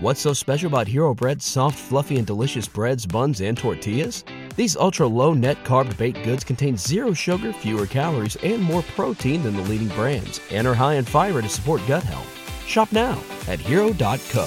[0.00, 4.22] What's so special about Hero Bread's soft, fluffy, and delicious breads, buns, and tortillas?
[4.54, 9.42] These ultra low net carb baked goods contain zero sugar, fewer calories, and more protein
[9.42, 12.28] than the leading brands, and are high in fiber to support gut health.
[12.64, 14.46] Shop now at hero.co.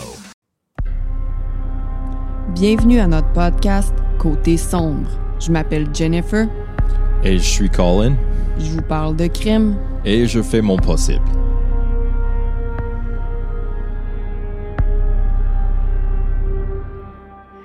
[2.56, 5.10] Bienvenue à notre podcast Côté sombre.
[5.42, 6.48] Je m'appelle Jennifer.
[7.26, 8.16] Et je suis Colin.
[8.58, 9.76] Je vous parle de crime.
[10.06, 11.26] Et je fais mon possible.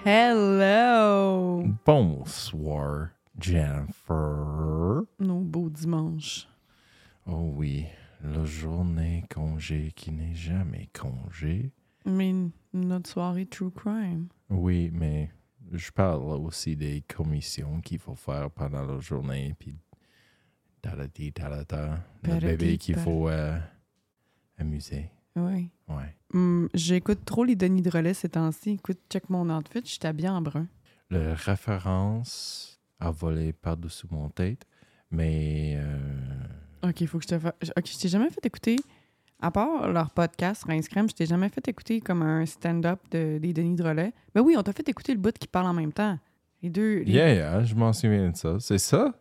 [0.09, 1.65] Hello!
[1.84, 3.09] Bonsoir,
[3.41, 5.02] Jennifer.
[5.19, 6.47] Nos beaux dimanches.
[7.27, 7.87] Oh oui,
[8.23, 11.73] la journée congé qui n'est jamais congé.
[12.05, 12.33] Mais
[12.73, 14.28] notre soirée True Crime.
[14.48, 15.33] Oui, mais
[15.73, 19.77] je parle aussi des commissions qu'il faut faire pendant la journée, puis
[21.34, 23.59] talata, le bébé qu'il faut euh,
[24.56, 25.11] amuser.
[25.37, 25.71] Oui.
[25.89, 26.15] Ouais.
[26.35, 28.71] Hum, J'écoute trop les Denis de relais ces temps-ci.
[28.73, 30.67] Écoute, check mon outfit, je suis habillée en brun.
[31.11, 34.62] Le référence a volé par-dessous mon tête,
[35.11, 37.53] mais euh, Ok, il faut que je te fasse.
[37.77, 38.77] Ok, je t'ai jamais fait écouter,
[39.41, 43.39] à part leur podcast Rince Crème, je t'ai jamais fait écouter comme un stand-up de,
[43.39, 44.12] des Denis de relais.
[44.34, 46.19] Ben oui, on t'a fait écouter le bout qui parle en même temps.
[46.62, 47.00] Les deux.
[47.00, 48.56] les- yeah, yeah, je m'en souviens de ça.
[48.59, 49.12] C'est ça?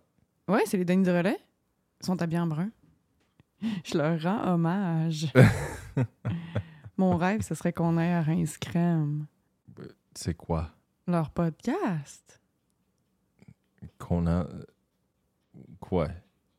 [0.47, 1.37] Ouais, c'est les Denis de relais.
[2.01, 2.69] Ils sont habillés en brun.
[3.83, 5.27] Je leur rends hommage.
[6.97, 9.25] Mon rêve, ce serait qu'on aille à Rince Crème.
[10.13, 10.69] C'est quoi?
[11.07, 12.41] Leur podcast.
[13.97, 14.45] Qu'on a.
[15.79, 16.07] Quoi?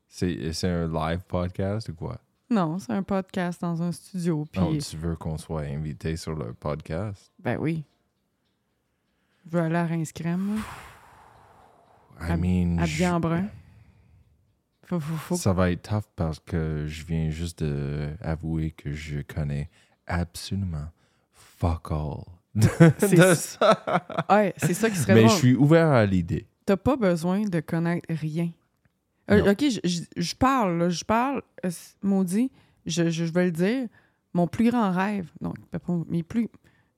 [0.09, 2.19] C'est c'est un live podcast ou quoi?
[2.48, 4.45] Non, c'est un podcast dans un studio.
[4.51, 7.33] Puis, Non, tu veux qu'on soit invité sur le podcast?
[7.39, 7.84] ben oui.
[9.45, 10.61] Je veux aller à Rince Crème, là,
[12.29, 13.47] I Hab- mean, habillé je- en brun.
[14.89, 15.37] Faut, faut, faut...
[15.37, 19.69] ça va être tough parce que je viens juste d'avouer que je connais
[20.06, 20.89] absolument
[21.33, 24.25] fuck all de, ça.
[24.31, 26.47] Ouais, c'est ça qui serait Mais je suis ouvert à l'idée.
[26.64, 28.51] T'as pas besoin de connaître rien.
[29.31, 31.70] Euh, ok, je, je- je parle, là, je parle, euh,
[32.03, 32.51] maudit,
[32.86, 33.89] je, je, vais le dire,
[34.33, 35.53] mon plus grand rêve, non,
[36.08, 36.48] mais plus,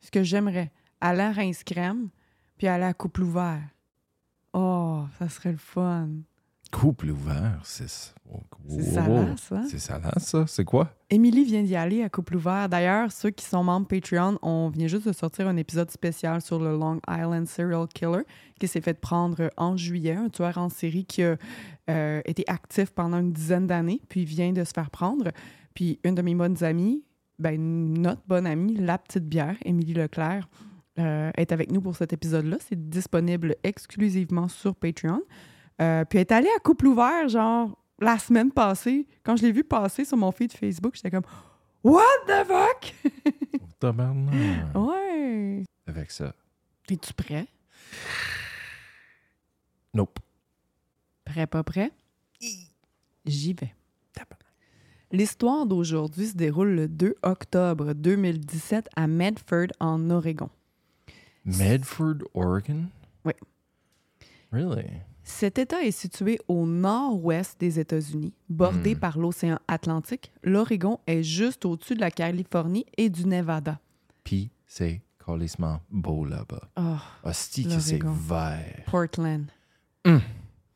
[0.00, 0.70] ce que j'aimerais,
[1.00, 2.08] aller à Rince Crème,
[2.58, 3.62] puis aller à Couple Ouvert.
[4.52, 6.08] Oh, ça serait le fun.
[6.70, 8.12] Couple ouvert, c'est ça.
[8.30, 8.92] Oh, C'est wow.
[8.92, 9.64] salace, hein?
[9.70, 10.44] C'est salace, ça?
[10.46, 10.92] C'est quoi?
[11.08, 12.68] Émilie vient d'y aller à Couple Ouvert.
[12.68, 16.58] D'ailleurs, ceux qui sont membres Patreon, on vient juste de sortir un épisode spécial sur
[16.58, 18.22] le Long Island Serial Killer
[18.60, 21.36] qui s'est fait prendre en juillet, un tueur en série qui a
[21.88, 25.30] euh, été actif pendant une dizaine d'années, puis vient de se faire prendre.
[25.74, 27.02] Puis une de mes bonnes amies,
[27.38, 30.48] ben, notre bonne amie, la petite bière, Émilie Leclerc,
[30.98, 32.58] euh, est avec nous pour cet épisode-là.
[32.60, 35.22] C'est disponible exclusivement sur Patreon.
[35.80, 39.06] Euh, puis elle est allée à Couple Ouvert, genre, la semaine passée.
[39.22, 41.26] Quand je l'ai vu passer sur mon feed Facebook, j'étais comme
[41.84, 42.94] What the fuck?
[43.78, 44.74] Tabarnak.
[44.74, 45.64] ouais.
[45.86, 46.34] Avec ça.
[46.90, 47.46] Es-tu prêt?
[49.94, 50.18] Nope.
[51.24, 51.92] Prêt, pas prêt?
[53.24, 53.74] J'y vais.
[55.10, 60.50] L'histoire d'aujourd'hui se déroule le 2 octobre 2017 à Medford, en Oregon.
[61.46, 62.88] Medford, Oregon?
[63.24, 63.32] Oui.
[64.52, 64.84] Really?
[65.30, 68.98] Cet État est situé au nord-ouest des États-Unis, bordé Hmm.
[68.98, 70.32] par l'océan Atlantique.
[70.42, 73.78] L'Oregon est juste au-dessus de la Californie et du Nevada.
[74.24, 76.70] Puis, c'est calissement beau là-bas.
[76.78, 78.84] Oh, Hostie que c'est vert.
[78.86, 79.44] Portland.
[80.06, 80.18] Hmm.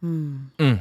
[0.02, 0.78] Hum.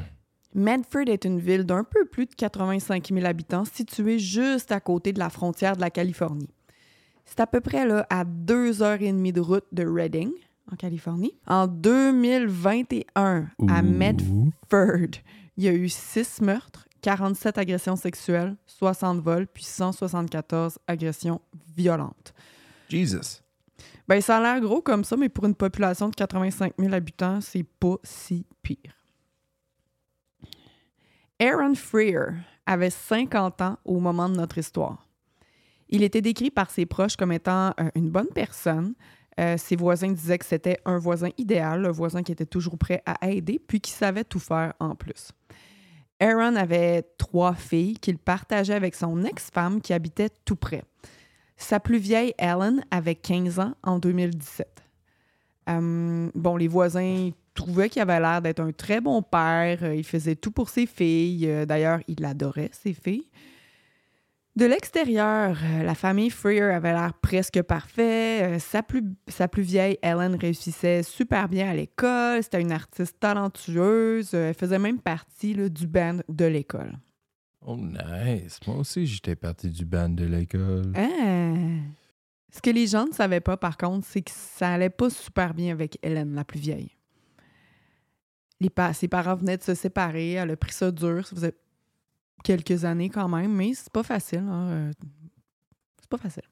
[0.54, 5.14] Medford est une ville d'un peu plus de 85 000 habitants située juste à côté
[5.14, 6.50] de la frontière de la Californie.
[7.24, 10.32] C'est à peu près là, à deux heures et demie de route de Redding,
[10.72, 11.34] en Californie.
[11.48, 13.82] En 2021, à.
[13.82, 15.20] Medford,
[15.58, 21.42] il y a eu six meurtres, 47 agressions sexuelles, 60 vols, puis 174 agressions
[21.76, 22.34] violentes.
[22.90, 23.42] Jesus.
[24.08, 27.42] Ben, ça a l'air gros comme ça, mais pour une population de 85 000 habitants,
[27.42, 28.78] c'est pas si pire.
[31.40, 32.34] Aaron Freer
[32.66, 35.08] avait 50 ans au moment de notre histoire.
[35.90, 38.94] Il était décrit par ses proches comme étant euh, une bonne personne.
[39.40, 43.02] Euh, ses voisins disaient que c'était un voisin idéal, un voisin qui était toujours prêt
[43.06, 45.32] à aider, puis qui savait tout faire en plus.
[46.20, 50.84] Aaron avait trois filles qu'il partageait avec son ex-femme qui habitait tout près.
[51.58, 54.68] Sa plus vieille, Ellen, avait 15 ans en 2017.
[55.70, 59.80] Euh, bon, les voisins trouvaient qu'il avait l'air d'être un très bon père.
[59.84, 61.48] Euh, Il faisait tout pour ses filles.
[61.48, 63.28] Euh, D'ailleurs, il adorait ses filles.
[64.58, 68.44] De l'extérieur, euh, la famille Freer avait l'air presque parfait.
[68.56, 72.44] Euh, Sa plus, sa plus vieille, Ellen, réussissait super bien à l'école.
[72.44, 74.32] C'était une artiste talentueuse.
[74.34, 76.98] Euh, Elle faisait même partie là, du band de l'école.
[77.66, 78.60] Oh, nice.
[78.68, 80.92] Moi aussi, j'étais parti du band de l'école.
[80.96, 81.54] Ah!
[82.54, 85.54] Ce que les gens ne savaient pas, par contre, c'est que ça allait pas super
[85.54, 86.98] bien avec Hélène, la plus vieille.
[88.60, 91.54] Les pa- ses parents venaient de se séparer, elle a pris ça dur, ça faisait
[92.44, 94.40] quelques années quand même, mais c'est pas facile.
[94.50, 94.92] hein, euh,
[96.00, 96.44] C'est pas facile.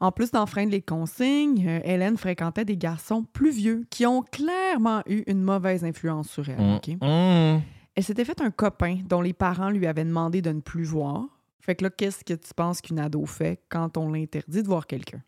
[0.00, 5.02] En plus d'enfreindre les consignes, euh, Hélène fréquentait des garçons plus vieux qui ont clairement
[5.06, 6.58] eu une mauvaise influence sur elle.
[6.60, 7.62] Mm, mm.
[7.94, 11.24] Elle s'était fait un copain dont les parents lui avaient demandé de ne plus voir.
[11.60, 14.86] Fait que là, qu'est-ce que tu penses qu'une ado fait quand on l'interdit de voir
[14.86, 15.22] quelqu'un?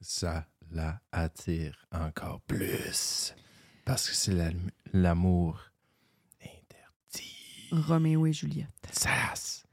[0.00, 3.34] Ça la attire encore plus.
[3.84, 4.50] Parce que c'est la-
[4.92, 5.60] l'amour.
[7.70, 8.68] Roméo et Juliette.
[8.90, 9.64] Sass.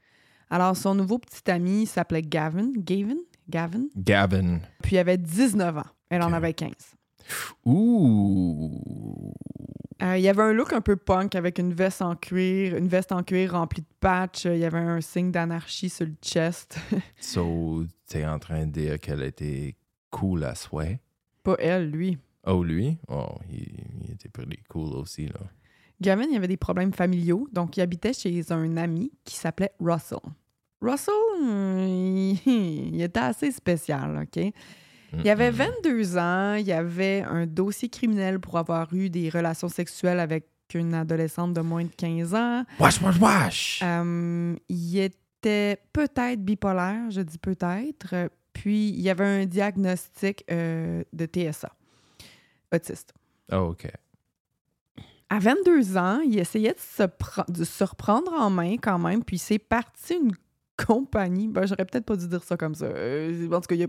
[0.50, 2.70] Alors, son nouveau petit ami s'appelait Gavin.
[2.76, 3.16] Gavin?
[3.48, 3.86] Gavin?
[3.96, 4.60] Gavin.
[4.82, 5.86] Puis il avait 19 ans.
[6.10, 6.72] Elle en avait 15.
[7.64, 9.32] Ouh.
[10.02, 12.88] Euh, il y avait un look un peu punk avec une veste en cuir, une
[12.88, 14.44] veste en cuir remplie de patchs.
[14.44, 16.78] Il y avait un signe d'anarchie sur le chest.
[17.20, 19.76] So, t'es en train de dire qu'elle était
[20.10, 21.00] cool à souhait?
[21.42, 22.18] Pas elle, lui.
[22.46, 22.98] Oh, lui?
[23.08, 23.66] Oh, il,
[24.02, 25.40] il était pretty cool aussi, là.
[26.00, 30.18] Gavin, il avait des problèmes familiaux, donc il habitait chez un ami qui s'appelait Russell.
[30.80, 34.52] Russell, hum, il, était assez spécial, OK?
[35.22, 35.70] Il avait Mm-mm.
[35.82, 40.94] 22 ans, il avait un dossier criminel pour avoir eu des relations sexuelles avec une
[40.94, 42.64] adolescente de moins de 15 ans.
[42.80, 43.80] Wash, wash, wash!
[43.84, 48.30] Euh, il était peut-être bipolaire, je dis peut-être.
[48.52, 51.72] Puis il y avait un diagnostic euh, de TSA,
[52.72, 53.12] autiste.
[53.52, 53.86] Oh, OK.
[55.30, 57.02] À 22 ans, il essayait de se,
[57.52, 60.32] de se reprendre en main quand même, puis c'est parti une
[60.86, 61.48] compagnie.
[61.48, 62.86] Ben, j'aurais peut-être pas dû dire ça comme ça.
[62.86, 63.88] Euh, en tout cas, il y a-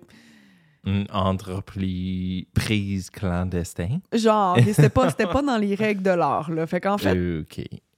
[0.86, 4.02] Une entreprise prise clandestine?
[4.14, 6.52] genre, c'était pas, pas dans les règles de l'art.
[6.52, 6.66] Là.
[6.68, 7.14] Fait qu'en fait.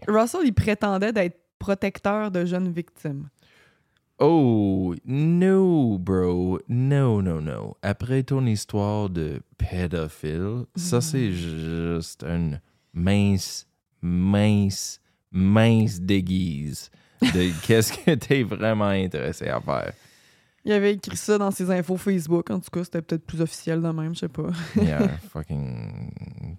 [0.08, 3.30] Russell, il prétendait d'être protecteur de jeunes victimes.
[4.20, 6.60] Oh, no, bro.
[6.68, 7.78] No, no, no.
[7.84, 12.60] Après ton histoire de pédophile, ça, c'est juste une
[12.94, 13.68] mince,
[14.02, 15.00] mince,
[15.32, 16.90] mince déguise
[17.22, 19.94] de qu'est-ce que t'es vraiment intéressé à faire.
[20.68, 22.50] Il avait écrit ça dans ses infos Facebook.
[22.50, 24.50] En tout cas, c'était peut-être plus officiel de même, je sais pas.
[24.76, 26.12] Yeah, fucking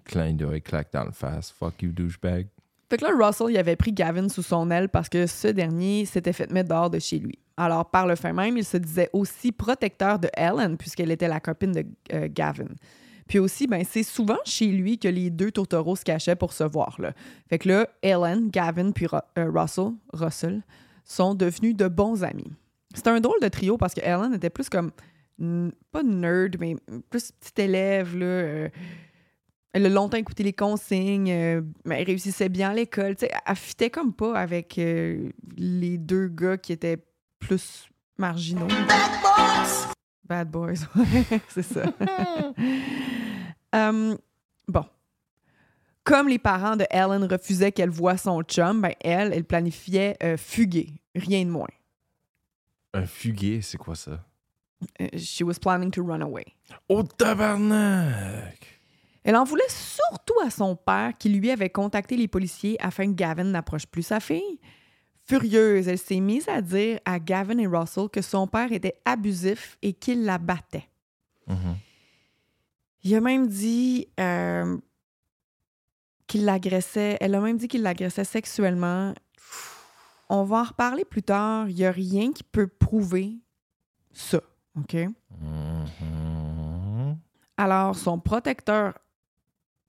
[0.03, 1.51] clin d'œil, claque dans le face.
[1.51, 2.47] Fuck you, douchebag.
[2.89, 6.05] Fait que là, Russell, il avait pris Gavin sous son aile parce que ce dernier
[6.05, 7.37] s'était fait mettre dehors de chez lui.
[7.55, 11.39] Alors, par le fait même, il se disait aussi protecteur de Ellen, puisqu'elle était la
[11.39, 12.69] copine de euh, Gavin.
[13.29, 16.63] Puis aussi, ben, c'est souvent chez lui que les deux tourtereaux se cachaient pour se
[16.63, 16.95] voir.
[16.99, 17.13] Là.
[17.47, 20.63] Fait que là, Ellen, Gavin puis euh, Russell, Russell
[21.05, 22.51] sont devenus de bons amis.
[22.93, 24.91] C'était un drôle de trio parce que Ellen était plus comme,
[25.91, 26.75] pas nerd, mais
[27.11, 28.25] plus petite élève, là.
[28.25, 28.69] euh,
[29.73, 33.15] elle a longtemps écouté les consignes, euh, mais elle réussissait bien à l'école.
[33.21, 36.97] Elle fitait comme pas avec les deux gars qui étaient
[37.37, 37.87] plus
[38.17, 38.67] marginaux.
[40.95, 41.83] ouais, c'est ça.
[43.71, 44.17] Hum,
[44.67, 44.83] bon.
[46.03, 50.37] Comme les parents de Ellen refusaient qu'elle voie son chum, ben elle, elle planifiait euh,
[50.37, 51.67] fuguer, rien de moins.
[52.95, 54.25] Un fuguet, c'est quoi ça?
[55.01, 56.45] Euh, She was planning to run away.
[56.87, 58.81] Oh, tabarnak!
[59.23, 63.15] Elle en voulait surtout à son père qui lui avait contacté les policiers afin que
[63.15, 64.59] Gavin n'approche plus sa fille.
[65.29, 69.77] Furieuse, elle s'est mise à dire à Gavin et Russell que son père était abusif
[69.83, 70.89] et qu'il la battait.
[71.45, 71.77] Mhm.
[73.03, 74.75] Il a même dit euh,
[76.25, 77.15] qu'il l'agressait.
[77.21, 79.13] Elle a même dit qu'il l'agressait sexuellement.
[80.29, 81.69] On va en reparler plus tard.
[81.69, 83.37] Il n'y a rien qui peut prouver
[84.11, 84.41] ça.
[84.79, 84.95] OK?
[85.41, 87.19] Mhm.
[87.55, 88.97] Alors, son protecteur,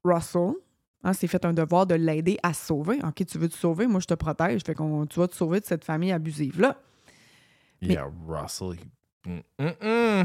[0.05, 0.53] Russell,
[1.03, 2.99] hein, s'est fait un devoir de l'aider à se sauver.
[3.05, 3.87] OK, tu veux te sauver?
[3.87, 4.63] Moi, je te protège.
[4.65, 6.81] Fait qu'on, tu vas te sauver de cette famille abusive-là.
[7.83, 8.75] Mais- Yeah, Russell.
[8.75, 8.91] he-
[9.27, 10.25] Mm, mm,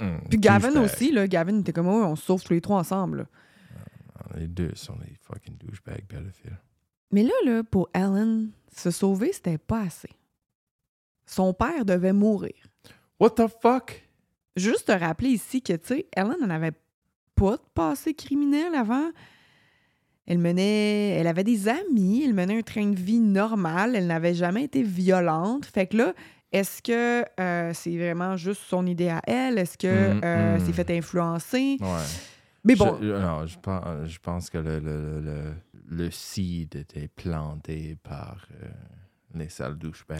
[0.00, 0.28] mm.
[0.28, 3.18] Puis Gavin aussi, là, Gavin était comme, Ouais, on se sauve tous les trois ensemble.
[3.18, 4.36] là.
[4.36, 6.58] Les deux sont des fucking douchebags pédophiles.
[7.12, 10.08] Mais là, là, pour Ellen, se sauver, c'était pas assez.
[11.26, 12.54] Son père devait mourir.
[13.20, 14.02] What the fuck?
[14.56, 16.72] Juste te rappeler ici que, tu sais, Ellen n'en avait
[17.34, 19.10] pas de passé criminel avant.
[20.26, 24.34] Elle menait, elle avait des amis, elle menait un train de vie normal, elle n'avait
[24.34, 25.66] jamais été violente.
[25.66, 26.14] Fait que là,
[26.52, 29.58] est-ce que euh, c'est vraiment juste son idée à elle?
[29.58, 30.60] Est-ce que Mm, euh, mm.
[30.64, 31.76] c'est fait influencer?
[31.80, 31.86] Ouais.
[32.64, 35.52] Mais bon, Je, non, je pense, je pense que le, le, le,
[35.90, 38.68] le seed était planté par euh,
[39.34, 40.18] les sales douchebags.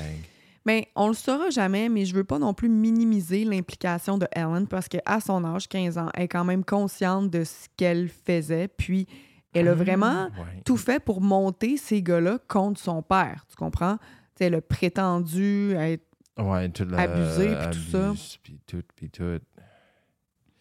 [0.66, 4.66] Mais on le saura jamais, mais je veux pas non plus minimiser l'implication de Ellen
[4.66, 8.68] parce qu'à son âge, 15 ans, elle est quand même consciente de ce qu'elle faisait.
[8.68, 9.06] Puis
[9.54, 10.62] elle a vraiment Ouais.
[10.64, 13.44] tout fait pour monter ces gars-là contre son père.
[13.48, 13.96] Tu comprends?
[13.98, 14.04] Tu
[14.38, 16.04] sais, elle a prétendu être
[16.38, 18.08] Ouais, tout la, Abusé, puis tout ça.
[18.08, 19.38] abuse, Puis tout, puis tout.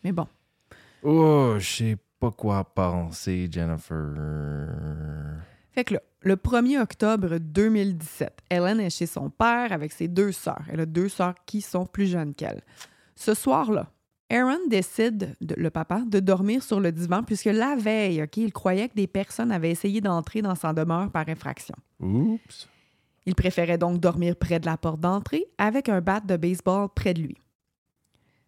[0.03, 0.27] Mais bon.
[1.01, 4.13] Oh, je sais pas quoi penser, Jennifer.
[5.71, 10.31] Fait que là, le 1er octobre 2017, Ellen est chez son père avec ses deux
[10.31, 10.61] sœurs.
[10.71, 12.61] Elle a deux sœurs qui sont plus jeunes qu'elle.
[13.15, 13.87] Ce soir-là,
[14.33, 18.51] Aaron décide, de- le papa, de dormir sur le divan puisque la veille, OK, il
[18.51, 21.75] croyait que des personnes avaient essayé d'entrer dans sa demeure par infraction.
[21.99, 22.67] Oups.
[23.25, 27.13] Il préférait donc dormir près de la porte d'entrée avec un bat de baseball près
[27.13, 27.37] de lui.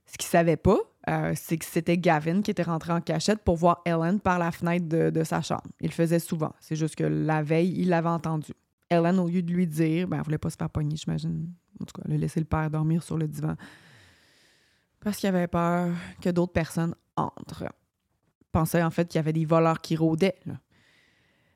[0.07, 0.77] Ce qu'il savait pas,
[1.09, 4.51] euh, c'est que c'était Gavin qui était rentré en cachette pour voir Ellen par la
[4.51, 5.63] fenêtre de, de sa chambre.
[5.79, 6.53] Il le faisait souvent.
[6.59, 8.51] C'est juste que la veille, il l'avait entendu.
[8.89, 11.47] Ellen, au lieu de lui dire, ben, elle voulait pas se faire pogner, j'imagine.
[11.81, 13.55] En tout cas, elle a laissé le père dormir sur le divan
[15.05, 17.65] parce qu'il avait peur que d'autres personnes entrent.
[18.41, 20.39] Il pensait en fait qu'il y avait des voleurs qui rôdaient.
[20.47, 20.55] là.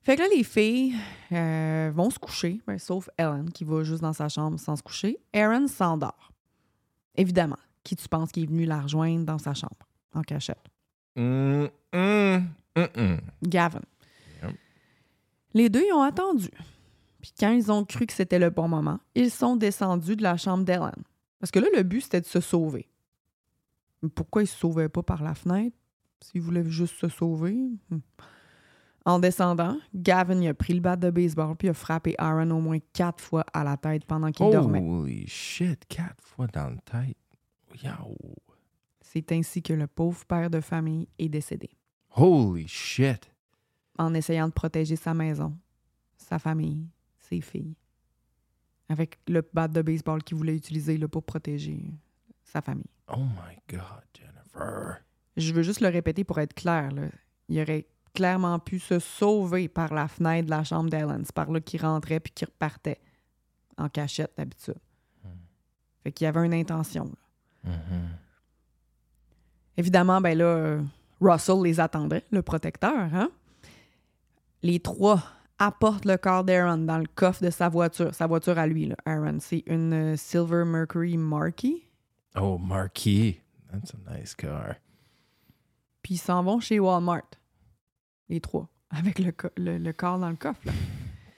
[0.04, 0.94] Fait que là, les filles
[1.32, 4.84] euh, vont se coucher, ben, sauf Ellen qui va juste dans sa chambre sans se
[4.84, 5.18] coucher.
[5.34, 6.32] Aaron s'endort.
[7.16, 10.64] Évidemment, qui tu penses qui est venu la rejoindre dans sa chambre, en cachette?
[11.18, 11.70] Hum.
[13.42, 13.82] Gavin.
[14.44, 14.56] Yep.
[15.56, 16.52] Les deux, ils ont attendu.
[17.20, 20.38] Puis quand ils ont cru que c'était le bon moment, ils sont descendus de la
[20.38, 21.04] chambre d'Ellen.
[21.40, 22.88] Parce que là, le but, c'était de se sauver.
[24.16, 25.76] Pourquoi ils se sauvaient pas par la fenêtre?
[26.22, 27.56] S'ils voulaient juste se sauver?
[27.90, 28.00] Hmm.
[29.06, 32.60] En descendant, Gavin il a pris le bat de baseball puis a frappé Aaron au
[32.60, 34.82] moins quatre fois à la tête pendant qu'il dormait.
[34.82, 37.18] Holy shit, quatre fois dans le tête.
[37.84, 38.16] Yo.
[39.02, 41.70] C'est ainsi que le pauvre père de famille est décédé,
[42.16, 43.32] Holy shit.
[43.98, 45.58] en essayant de protéger sa maison,
[46.18, 46.86] sa famille,
[47.18, 47.76] ses filles,
[48.90, 51.92] avec le bat de baseball qu'il voulait utiliser là, pour protéger
[52.50, 52.84] sa famille.
[53.08, 54.98] Oh my god, Jennifer.
[55.38, 56.92] Je veux juste le répéter pour être clair.
[56.92, 57.04] là.
[57.48, 61.22] Il aurait clairement pu se sauver par la fenêtre de la chambre d'Ellen.
[61.26, 63.00] C'est par là qu'il rentrait puis qu'il repartait
[63.78, 64.76] en cachette d'habitude.
[66.04, 67.06] Fait qu'il y avait une intention.
[67.64, 67.72] là.
[67.72, 68.08] Mhm.
[69.78, 70.82] Évidemment, ben là, euh,
[71.22, 72.92] Russell les attendait, le protecteur.
[73.14, 73.30] Hein?
[74.62, 75.22] Les trois
[75.58, 78.14] apportent le corps d'Aaron dans le coffre de sa voiture.
[78.14, 79.38] Sa voiture à lui, là, Aaron.
[79.40, 81.84] C'est une euh, Silver Mercury Marquis.
[82.36, 83.40] Oh, Marquis.
[83.72, 84.76] That's a nice car.
[86.02, 87.24] Puis ils s'en vont chez Walmart.
[88.30, 88.68] Les trois.
[88.90, 90.62] Avec le, co- le- le corps dans le coffre.
[90.66, 90.72] là.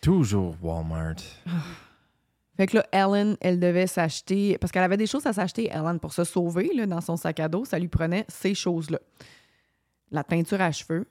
[0.01, 1.15] Toujours Walmart.
[2.57, 4.57] Fait que là, Ellen, elle devait s'acheter.
[4.57, 7.39] Parce qu'elle avait des choses à s'acheter, Ellen, pour se sauver là, dans son sac
[7.39, 7.65] à dos.
[7.65, 8.99] Ça lui prenait ces choses-là
[10.13, 11.07] la teinture à cheveux,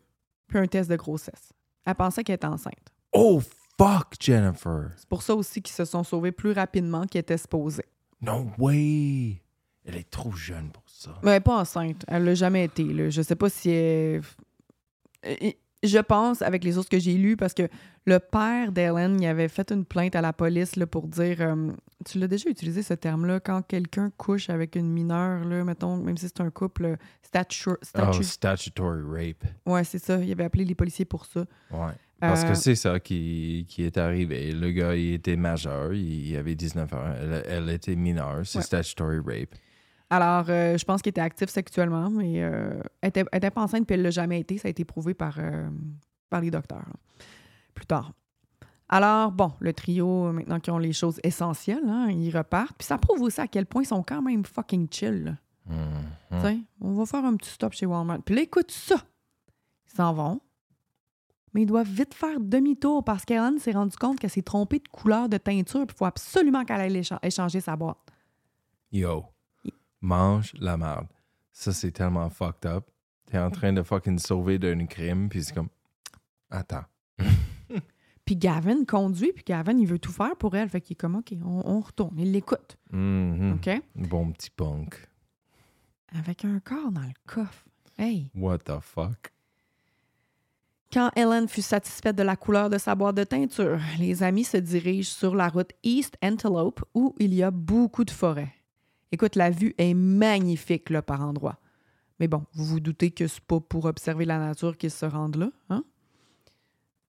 [0.47, 1.55] puis un test de grossesse.
[1.87, 2.93] Elle pensait qu'elle était enceinte.
[3.13, 3.41] Oh,
[3.79, 4.91] fuck, Jennifer.
[4.99, 7.87] C'est pour ça aussi qu'ils se sont sauvés plus rapidement qu'ils étaient supposés.
[8.21, 9.41] No way.
[9.87, 11.19] Elle est trop jeune pour ça.
[11.23, 12.05] Mais elle est pas enceinte.
[12.09, 12.85] Elle l'a jamais été.
[12.85, 13.11] Là.
[13.11, 14.23] Je sais pas si elle...
[15.27, 15.51] Euh,
[15.83, 17.67] Je pense, avec les autres que j'ai lus, parce que
[18.05, 21.39] le père d'Ellen, il avait fait une plainte à la police là, pour dire...
[21.41, 21.73] euh,
[22.05, 26.19] tu l'as déjà utilisé, ce terme-là, quand quelqu'un couche avec une mineure, là, mettons, même
[26.19, 27.71] si c'est un couple, statu...
[27.71, 29.45] Oh, statu- statutory rape.
[29.65, 30.19] Ouais, c'est ça.
[30.19, 31.47] Il avait appelé les policiers pour ça.
[31.71, 31.93] Ouais.
[32.21, 34.53] Parce Euh, que c'est ça qui, qui est arrivé.
[34.53, 37.15] Le gars, il était majeur, il avait 19 ans.
[37.19, 38.65] Elle, elle était mineure, c'est Ouais.
[38.65, 39.55] statutory rape.
[40.11, 43.63] Alors, euh, je pense qu'il était actif sexuellement, mais euh, elle était, elle était pas
[43.63, 44.59] enceinte puis elle l'a jamais été.
[44.59, 45.69] Ça a été prouvé par, euh,
[46.29, 46.85] par les docteurs
[47.75, 48.13] plus tard.
[48.89, 52.77] Alors, bon, le trio, maintenant qu'ils ont les choses essentielles, hein, ils repartent.
[52.77, 55.39] Puis ça prouve aussi à quel point ils sont quand même fucking chill.
[55.67, 56.41] Mhm.
[56.41, 58.21] Tiens, on va faire un petit stop chez Walmart.
[58.23, 58.97] Puis là, écoute ça.
[59.87, 60.41] Ils s'en vont.
[61.55, 64.89] Mais ils doivent vite faire demi-tour parce qu'Ellen s'est rendu compte qu'elle s'est trompée de
[64.89, 65.87] couleur de teinture.
[65.87, 67.99] Puis il faut absolument qu'elle aille écha- échanger sa boîte.
[68.93, 69.25] Yo,
[70.01, 71.07] mange la merde.
[71.53, 72.87] Ça, c'est tellement fucked up.
[73.27, 75.69] T'es en train de fucking sauver d'un crime, puis c'est comme.
[76.51, 76.85] Attends.
[78.25, 80.69] Puis Gavin conduit, puis Gavin, il veut tout faire pour elle.
[80.69, 82.17] Fait qu'il est comme, OK, on, on retourne.
[82.17, 82.77] Il l'écoute.
[82.93, 83.55] Mhm.
[83.55, 83.83] OK?
[83.97, 84.95] Bon petit punk.
[86.17, 87.65] Avec un corps dans le coffre.
[87.99, 88.31] Hey!
[88.37, 89.33] What the fuck?
[90.93, 94.57] Quand Ellen fut satisfaite de la couleur de sa boîte de teinture, les amis se
[94.59, 98.53] dirigent sur la route East Antelope où il y a beaucoup de forêts.
[99.13, 101.59] Écoute, la vue est magnifique par endroits.
[102.21, 105.37] Mais bon, vous vous doutez que c'est pas pour observer la nature qu'ils se rendent
[105.37, 105.85] là, hein?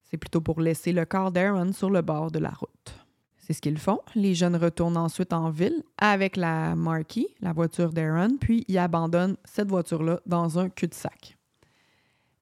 [0.06, 2.94] C'est plutôt pour laisser le corps d'Aaron sur le bord de la route.
[3.38, 4.00] C'est ce qu'ils font.
[4.14, 9.38] Les jeunes retournent ensuite en ville avec la Marquis, la voiture d'Aaron, puis ils abandonnent
[9.46, 11.38] cette voiture-là dans un cul-de-sac.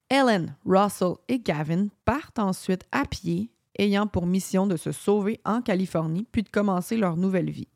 [0.10, 5.62] Ellen, Russell et Gavin partent ensuite à pied, ayant pour mission de se sauver en
[5.62, 7.70] Californie puis de commencer leur nouvelle vie.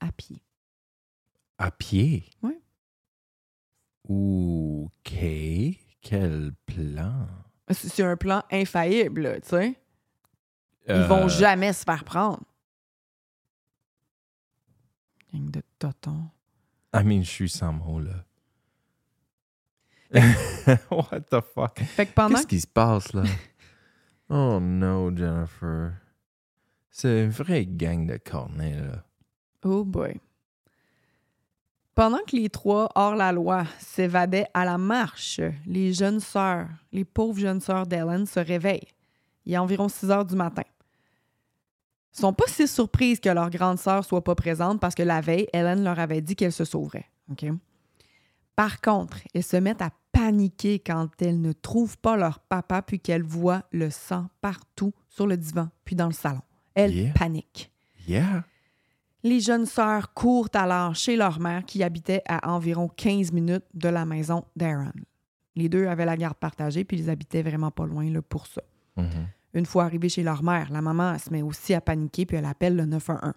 [0.00, 0.42] À pied.
[1.62, 2.24] À pied?
[2.42, 2.60] Ouais.
[4.08, 5.14] OK.
[6.00, 7.28] Quel plan?
[7.70, 9.80] C'est un plan infaillible, tu sais.
[10.88, 12.42] Ils Euh, vont jamais se faire prendre.
[15.32, 16.28] Gang de totons.
[16.92, 18.24] I mean, je suis sans mots, là.
[20.90, 21.78] What the fuck?
[21.78, 23.22] Fait que pendant Qu'est-ce qui se passe, là?
[24.28, 25.92] oh no, Jennifer.
[26.90, 29.04] C'est une vraie gang de cornets, là.
[29.64, 30.20] Oh boy.
[31.94, 37.60] Pendant que les trois hors-la-loi s'évadaient à la marche, les jeunes sœurs, les pauvres jeunes
[37.60, 38.88] sœurs d'Ellen se réveillent.
[39.44, 40.62] Il est environ 6 heures du matin.
[42.14, 45.20] Ils sont pas si surprises que leur grande sœur soit pas présente parce que la
[45.20, 47.06] veille, Ellen leur avait dit qu'elle se sauverait.
[48.56, 53.00] Par contre, elles se mettent à paniquer quand elles ne trouvent pas leur papa puis
[53.00, 56.42] qu'elles voient le sang partout sur le divan puis dans le salon.
[56.74, 57.12] Elles Yeah.
[57.14, 57.70] paniquent.
[58.06, 58.44] Yeah.
[59.24, 63.88] Les jeunes sœurs courent alors chez leur mère qui habitait à environ 15 minutes de
[63.88, 64.92] la maison d'Aaron.
[65.54, 68.62] Les deux avaient la garde partagée puis ils habitaient vraiment pas loin là, pour ça.
[68.96, 69.28] Mhm.
[69.54, 72.36] Une fois arrivés chez leur mère, la maman elle se met aussi à paniquer puis
[72.36, 73.32] elle appelle le 911.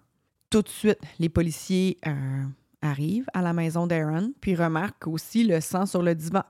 [0.50, 2.44] Tout de suite, les policiers euh,
[2.82, 6.44] arrivent à la maison d'Aaron puis remarquent aussi le sang sur le divan.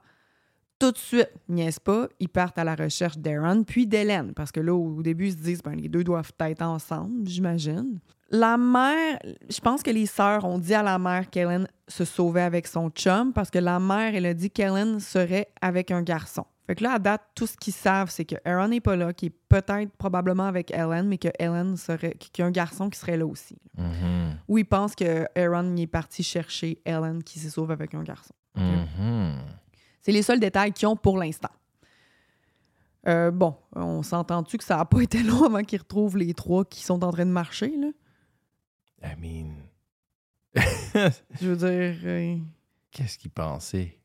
[0.78, 4.60] Tout de suite, niaise pas, ils partent à la recherche d'Aaron puis d'Hélène parce que
[4.60, 8.00] là, au début, ils se disent ben, les deux doivent être ensemble, j'imagine.
[8.30, 12.42] La mère, je pense que les sœurs ont dit à la mère qu'Hélène se sauvait
[12.42, 16.46] avec son chum parce que la mère, elle a dit qu'Hélène serait avec un garçon.
[16.68, 19.14] Fait que là, à date, tout ce qu'ils savent, c'est que Aaron n'est pas là,
[19.14, 22.90] qu'il est peut-être probablement avec Helen, mais que Helen serait, qu'il y a un garçon
[22.90, 23.58] qui serait là aussi.
[23.78, 24.40] Mhm.
[24.48, 28.02] Ou ils pensent que Aaron y est parti chercher Helen qui s'est sauvée avec un
[28.02, 28.34] garçon.
[28.56, 29.38] Mhm.
[30.06, 31.50] C'est les seuls détails qu'ils ont pour l'instant.
[33.08, 36.64] Euh, bon, on s'entend-tu que ça n'a pas été long avant qu'ils retrouvent les trois
[36.64, 37.88] qui sont en train de marcher, là?
[39.04, 39.56] I mean.
[41.42, 42.38] Je veux dire, euh,
[42.92, 43.98] Qu'est-ce qu'ils pensaient?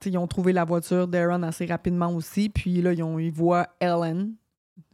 [0.00, 3.30] t'sais, ils ont trouvé la voiture d'Aaron assez rapidement aussi, puis là, ils, ont, ils
[3.30, 4.36] voient Ellen,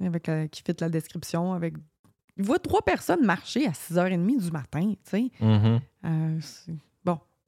[0.00, 1.74] avec, euh, qui fit la description, avec...
[2.36, 5.30] Ils voient trois personnes marcher à 6h30 du matin, tu sais.
[5.40, 6.78] Euh, bon,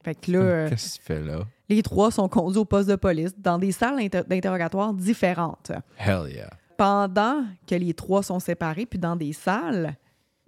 [0.07, 0.39] fait que là...
[0.39, 1.41] euh, Qu'est-ce là?
[1.69, 5.73] Les trois sont conduits au poste de police dans des salles d'inter- d'interrogatoire différentes.
[5.99, 6.49] Hell yeah.
[6.79, 9.97] Pendant que les trois sont séparés, puis dans des salles,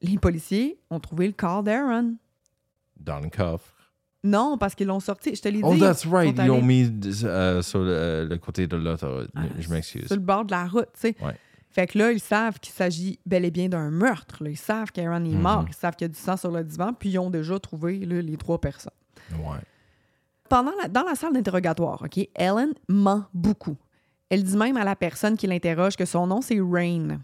[0.00, 2.14] les policiers ont trouvé le corps d'Aaron.
[3.00, 3.74] Dans le coffre.
[4.22, 5.35] Non, parce qu'ils l'ont sorti.
[5.35, 5.62] Je te l'ai dit.
[5.64, 6.37] Oh, that's right.
[6.38, 6.92] Ils ont allés mis
[7.24, 9.30] euh, sur le, le côté de l'autoroute.
[9.35, 10.06] Ah, Je m'excuse.
[10.06, 11.16] Sur le bord de la route, tu sais.
[11.20, 11.35] Ouais.
[11.70, 14.42] Fait que là, ils savent qu'il s'agit bel et bien d'un meurtre.
[14.42, 14.50] là.
[14.50, 15.40] Ils savent qu'Aaron est Mhm.
[15.40, 15.64] mort.
[15.68, 17.98] Ils savent qu'il y a du sang sur le divan, puis ils ont déjà trouvé
[18.00, 18.92] là, les trois personnes.
[19.32, 19.58] Ouais.
[20.48, 23.76] Pendant la- dans la salle d'interrogatoire, OK, Ellen ment beaucoup.
[24.30, 27.18] Elle dit même à la personne qui l'interroge que son nom, c'est Rain.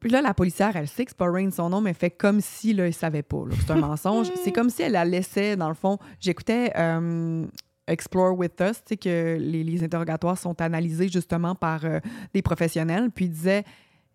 [0.00, 2.10] Puis là, la policière, elle sait que c'est pas Rain son nom, mais elle fait
[2.10, 4.30] comme si, là, elle savait pas, c'est un mensonge.
[4.42, 5.98] c'est comme si elle la laissait, dans le fond.
[6.20, 7.46] J'écoutais euh,
[7.86, 12.00] Explore With Us, tu sais, que les, les interrogatoires sont analysés justement par euh,
[12.32, 13.10] des professionnels.
[13.10, 13.64] Puis il disait,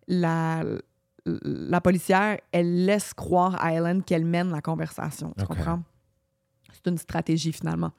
[0.08, 0.64] la,
[1.24, 5.34] la policière, elle laisse croire à Ellen qu'elle mène la conversation.
[5.38, 5.82] Tu comprends?
[6.82, 7.92] C'est une stratégie, finalement.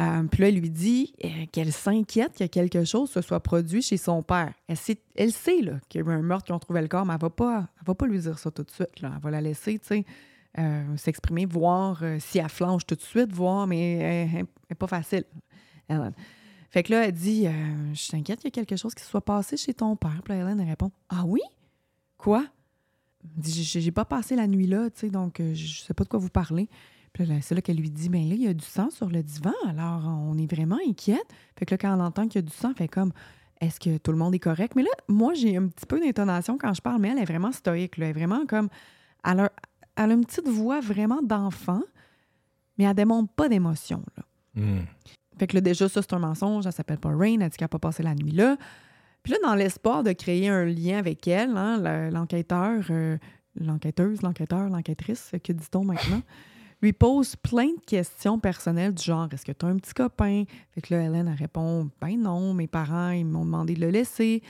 [0.00, 3.82] Euh, puis là, elle lui dit euh, qu'elle s'inquiète que quelque chose se soit produit
[3.82, 4.52] chez son père.
[4.66, 6.88] Elle sait, elle sait là, qu'il y a eu un meurtre, qu'ils ont trouvé le
[6.88, 9.00] corps, mais elle va pas, elle va pas lui dire ça tout de suite.
[9.00, 9.12] Là.
[9.14, 9.80] Elle va la laisser,
[10.58, 14.86] euh, s'exprimer, voir si elle flanche tout de suite, voir, mais elle elle est pas
[14.86, 15.24] facile.
[15.88, 16.12] Ellen.
[16.70, 17.46] Fait que là, elle dit
[17.92, 20.22] Je t'inquiète qu'il y a quelque chose qui se soit passé chez ton père.
[20.24, 21.42] Puis là, Hélène, répond Ah oui?
[22.16, 22.46] Quoi
[23.24, 26.30] Elle dit J'ai pas passé la nuit là, donc je sais pas de quoi vous
[26.30, 26.68] parlez.
[27.12, 29.08] Puis là, c'est là qu'elle lui dit Ben là, il y a du sang sur
[29.10, 31.26] le divan, alors on est vraiment inquiète.
[31.58, 33.12] Fait que là, quand elle entend qu'il y a du sang, elle fait comme
[33.60, 34.72] Est-ce que tout le monde est correct?
[34.76, 37.52] Mais là, moi, j'ai un petit peu d'intonation quand je parle, mais elle est vraiment
[37.52, 38.06] stoïque, là.
[38.06, 38.68] Elle est vraiment comme.
[39.24, 39.52] Elle a,
[39.96, 41.82] elle a une petite voix vraiment d'enfant,
[42.78, 44.24] mais elle démontre pas d'émotion, là.
[44.54, 44.80] Mm.
[45.38, 46.66] Fait que là, déjà, ça, c'est un mensonge.
[46.66, 47.40] Elle s'appelle pas Rain.
[47.40, 48.56] Elle dit qu'elle n'a pas passé la nuit là.
[49.22, 53.16] Puis là, dans l'espoir de créer un lien avec elle, hein, le- l'enquêteur, euh,
[53.54, 56.20] l'enquêteuse, l'enquêteur, l'enquêtrice, que dit-on maintenant,
[56.82, 60.44] lui pose plein de questions personnelles du genre Est-ce que tu as un petit copain?
[60.72, 63.90] Fait que là, Hélène, elle répond Ben non, mes parents, ils m'ont demandé de le
[63.90, 64.42] laisser.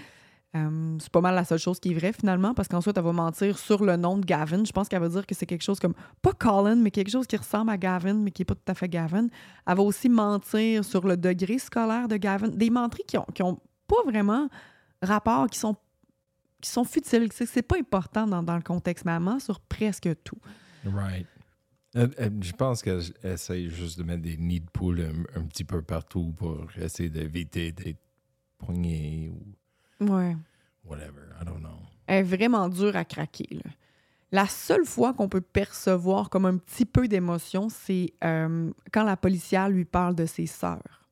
[0.55, 3.59] C'est pas mal la seule chose qui est vraie finalement, parce qu'ensuite, elle va mentir
[3.59, 4.65] sur le nom de Gavin.
[4.65, 7.27] Je pense qu'elle va dire que c'est quelque chose comme, pas Colin, mais quelque chose
[7.27, 9.29] qui ressemble à Gavin, mais qui n'est pas tout à fait Gavin.
[9.67, 12.49] Elle va aussi mentir sur le degré scolaire de Gavin.
[12.49, 14.49] Des menteries qui ont, qui ont pas vraiment
[15.01, 15.75] rapport, qui sont,
[16.61, 17.31] qui sont futiles.
[17.33, 20.39] C'est, c'est pas important dans, dans le contexte, ment sur presque tout.
[20.85, 21.27] Right.
[21.97, 25.45] Euh, euh, je pense qu'elle essaye juste de mettre des nids de poules un, un
[25.45, 27.99] petit peu partout pour essayer d'éviter d'être
[28.59, 29.31] poignée
[30.01, 30.37] ou Ouais.
[30.85, 31.21] whatever.
[31.41, 31.79] I don't know.
[32.07, 33.47] Elle est vraiment dure à craquer.
[33.53, 33.71] là.
[34.33, 39.17] La seule fois qu'on peut percevoir comme un petit peu d'émotion, c'est euh, quand la
[39.19, 41.07] policière lui parle de ses sœurs.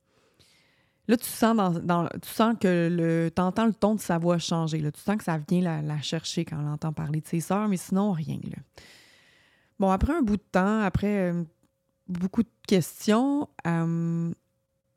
[1.06, 4.38] Là, tu sens, dans, dans- tu sens que le, entends le ton de sa voix
[4.38, 4.78] changer.
[4.78, 4.90] Là.
[4.92, 7.68] Tu sens que ça vient la, la chercher quand elle entend parler de ses sœurs,
[7.68, 8.38] mais sinon, rien.
[8.44, 8.62] Là.
[9.80, 11.42] Bon, après un bout de temps, après euh,
[12.06, 14.30] beaucoup de questions, euh,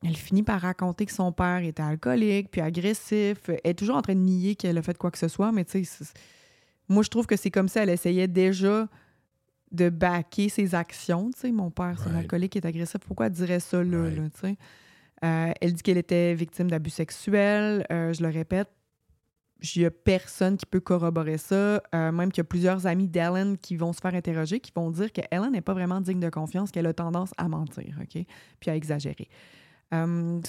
[0.03, 3.37] elle finit par raconter que son père était alcoolique, puis agressif.
[3.47, 5.63] Elle est toujours en train de nier qu'elle a fait quoi que ce soit, mais
[5.63, 6.03] tu sais,
[6.89, 8.87] moi, je trouve que c'est comme ça, elle essayait déjà
[9.71, 11.31] de baquer ses actions.
[11.33, 12.99] Tu sais, mon père, c'est un alcoolique, il est agressif.
[13.07, 14.17] Pourquoi elle dirait ça là, Right.
[14.17, 14.57] là, tu sais?
[15.23, 17.85] Euh, elle dit qu'elle était victime d'abus sexuels.
[17.89, 18.67] Euh, je le répète,
[19.77, 21.81] n'y a personne qui peut corroborer ça.
[21.95, 24.91] Euh, même qu'il y a plusieurs amis d'Ellen qui vont se faire interroger, qui vont
[24.91, 28.25] dire qu'Ellen n'est pas vraiment digne de confiance, qu'elle a tendance à mentir, OK?
[28.59, 29.29] Puis à exagérer.
[29.93, 30.41] Euh,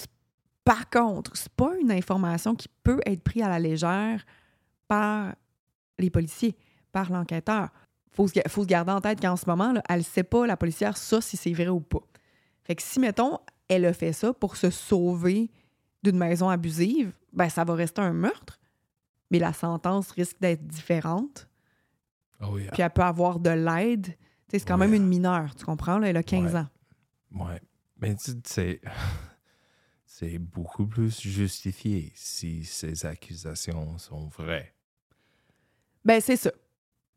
[0.63, 4.25] par contre, c'est pas une information qui peut être prise à la légère
[4.87, 5.35] par
[5.99, 6.55] les policiers,
[6.91, 7.69] par l'enquêteur.
[8.11, 10.97] Faut, faut se garder en tête qu'en ce moment, elle ne sait pas, la policière,
[10.97, 12.03] ça, si c'est vrai ou pas.
[12.63, 15.49] Fait que si, mettons, elle a fait ça pour se sauver
[16.03, 18.59] d'une maison abusive, ben ça va rester un meurtre,
[19.31, 21.47] mais la sentence risque d'être différente.
[22.41, 22.71] Oh, yeah.
[22.71, 24.15] Puis elle peut avoir de l'aide.
[24.49, 24.87] C'est quand Ouais.
[24.87, 25.97] même une mineure, tu comprends?
[25.97, 26.59] Là, elle a 15 Ouais.
[26.59, 26.67] ans.
[27.47, 27.61] Ouais.
[27.99, 28.81] Mais tu sais,
[30.05, 34.73] c'est beaucoup plus justifié si ces accusations sont vraies.
[36.03, 36.51] Ben, c'est ça.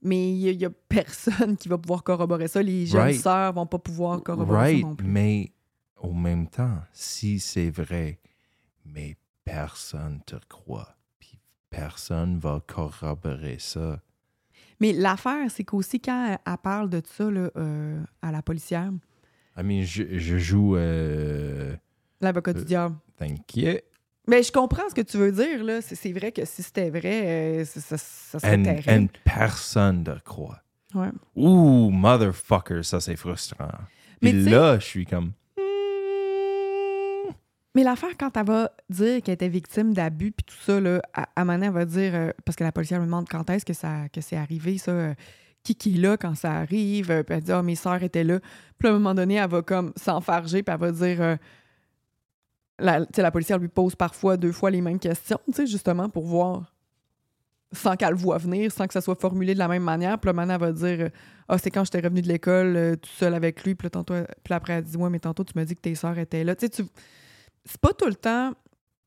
[0.01, 2.62] Mais il n'y a, personne qui va pouvoir corroborer ça.
[2.62, 3.21] Les jeunes Right.
[3.21, 5.07] sœurs vont pas pouvoir corroborer Right, ça non plus.
[5.07, 5.53] mais
[5.97, 8.21] au même temps, si c'est vrai,
[8.85, 10.97] mais personne te croit,
[11.70, 14.00] personne va corroborer ça.
[14.81, 18.90] Mais l'affaire, c'est qu'aussi quand elle, parle de ça là, euh, à la policière,
[19.57, 20.76] I mean, je, je joue...
[20.76, 21.74] Euh,
[22.20, 22.96] l'avocat du Euh, diable.
[23.16, 23.85] T'inquiète.
[24.28, 25.64] Mais je comprends ce que tu veux dire.
[25.64, 25.81] là.
[25.81, 28.90] C'est vrai que si c'était vrai, euh, ça, serait And, terrible.
[28.90, 30.61] and personne te croit.
[30.94, 31.09] Ouais.
[31.35, 33.68] Ouh, motherfucker, ça c'est frustrant.
[34.22, 35.33] Mais Puis là, je suis comme...
[37.74, 41.22] Mais l'affaire, quand elle va dire qu'elle était victime d'abus puis tout ça, là, à,
[41.22, 43.48] à un moment donné, elle va dire, euh, parce que la policière me demande quand
[43.50, 45.14] est-ce que, ça, que c'est arrivé, ça, euh,
[45.62, 48.24] qui qui est là quand ça arrive, euh, puis elle dit, ah, mes sœurs étaient
[48.24, 48.40] là.
[48.78, 51.37] Puis à un moment donné, elle va comme s'enfarger, puis elle va dire, euh,
[52.78, 56.24] la, la policière lui pose parfois deux fois les mêmes questions, tu sais, justement, pour
[56.24, 56.72] voir,
[57.72, 60.18] sans qu'elle le voie venir, sans que ça soit formulé de la même manière.
[60.18, 61.11] Puis là, maintenant, elle va dire,
[61.48, 64.54] ah, c'est quand j'étais revenue de l'école, tout seul avec lui, puis là, tantôt, puis
[64.54, 66.57] après, elle dit, ouais, mais tantôt, tu m'as dit que tes sœurs étaient là.
[66.57, 66.85] Tu sais, tu
[67.68, 68.52] c'est pas tout le temps.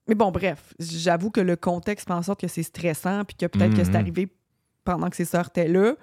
[0.08, 3.46] Mais bon, bref, j'avoue que le contexte fait en sorte que c'est stressant, puis que
[3.46, 3.96] peut-être que c'est Mhm.
[3.98, 4.34] arrivé
[4.84, 5.96] pendant que ses sœurs étaient là,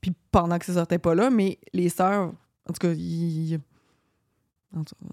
[0.00, 2.32] puis pendant que ses sœurs étaient pas là, mais les sœurs,
[2.68, 3.58] en tout cas, ils-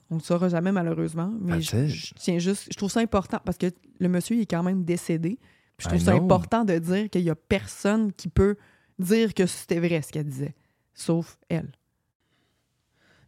[0.10, 1.88] on le saura jamais malheureusement, mais je, it.
[1.88, 3.68] je tiens juste, je trouve ça important parce que
[4.00, 5.39] le monsieur il est quand même décédé.
[5.78, 6.24] Puis je trouve I ça know.
[6.24, 8.58] important de dire qu'il y a personne qui peut
[9.00, 10.54] dire que c'était vrai ce qu'elle disait,
[10.94, 11.72] sauf elle.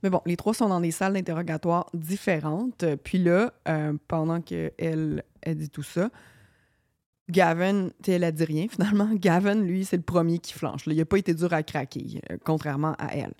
[0.05, 2.83] Mais bon, les trois sont dans des salles d'interrogatoire différentes.
[2.83, 6.11] Euh, Puis là, euh, pendant qu'elle elle dit tout ça,
[7.27, 9.09] Gavin, elle a dit rien finalement.
[9.15, 10.83] Gavin, lui, c'est le premier qui flanche.
[10.85, 13.33] Il n'a pas été dur à craquer, euh, contrairement à elle.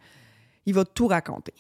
[0.66, 1.54] Il va tout raconter.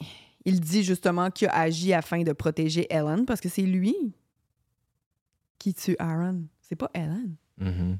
[0.43, 3.95] Il dit justement qu'il a agi afin de protéger Ellen parce que c'est lui
[5.59, 6.45] qui tue Aaron.
[6.61, 7.35] C'est pas Ellen.
[7.59, 7.99] mhm.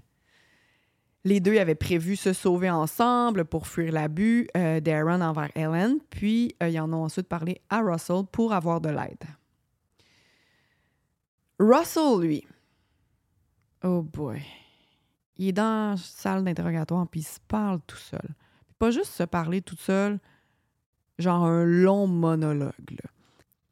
[1.25, 6.55] Les deux avaient prévu se sauver ensemble pour fuir l'abus euh, d'Aaron envers Ellen, puis
[6.61, 9.23] euh, ils en ont ensuite parlé à Russell pour avoir de l'aide.
[11.59, 12.47] Russell, lui,
[13.83, 14.39] oh boy,
[15.37, 18.35] il est dans la salle d'interrogatoire, puis il se parle tout seul.
[18.77, 20.19] Pas juste se parler tout seul,
[21.17, 23.01] genre un long monologue.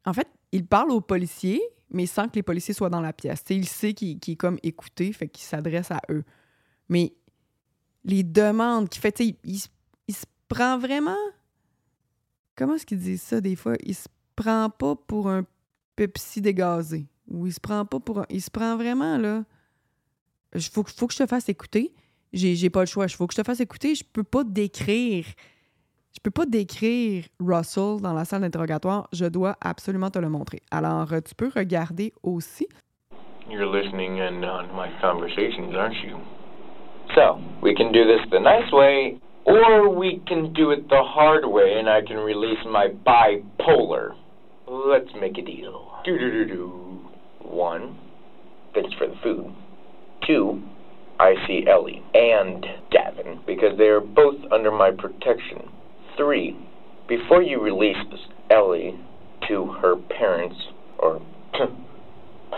[0.04, 3.44] En fait, il parle aux policiers, mais sans que les policiers soient dans la pièce.
[3.48, 6.24] Il sait qu'il qu'il est comme écouté, fait qu'il s'adresse à eux.
[6.88, 7.14] Mais
[8.04, 9.60] les demandes qu'il fait, il, il
[10.08, 11.16] il se prend vraiment.
[12.56, 13.74] Comment est-ce qu'il dit ça des fois?
[13.84, 15.44] Il se prend pas pour un
[15.96, 17.06] Pepsi dégazé.
[17.28, 18.26] Ou il se prend pas pour un.
[18.30, 19.44] Il se prend vraiment, là.
[20.54, 21.92] Il faut, faut que je te fasse écouter.
[22.32, 23.06] J'ai j'ai pas le choix.
[23.06, 23.94] Il faut que je te fasse écouter.
[23.94, 25.24] Je peux pas décrire.
[26.12, 29.08] Je peux pas décrire Russell dans la salle d'interrogatoire.
[29.12, 30.62] Je dois absolument te le montrer.
[30.70, 32.68] Alors, euh, tu peux regarder aussi.
[33.50, 36.18] You're listening in on my conversations, aren't you?
[37.14, 41.46] So, we can do this the nice way, or we can do it the hard
[41.46, 44.14] way, and I can release my bipolar.
[44.66, 45.92] Let's make a deal.
[46.04, 47.00] Do do do do.
[47.40, 47.98] One,
[48.74, 49.54] thanks for the food.
[50.26, 50.62] Two,
[51.20, 55.68] I see Ellie and Gavin because they are both under my protection.
[56.16, 56.56] Three,
[57.08, 57.96] before you release
[58.50, 58.98] Ellie
[59.48, 60.56] to her parents,
[60.98, 61.20] or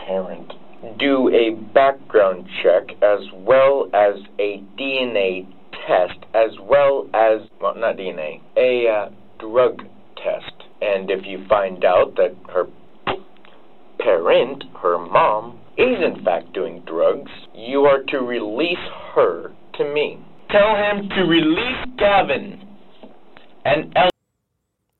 [0.07, 0.53] parent,
[0.99, 5.47] do a background check as well as a DNA
[5.87, 9.83] test, as well as, well, not DNA, a uh, drug
[10.17, 10.53] test.
[10.81, 12.67] And if you find out that her
[13.99, 20.19] parent, her mom, is in fact doing drugs, you are to release her to me.
[20.51, 22.63] Tell him to release Gavin.
[23.65, 24.11] And Ellen